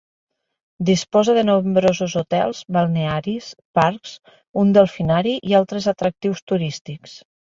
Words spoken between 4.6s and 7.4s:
un delfinari i altres atractius turístics.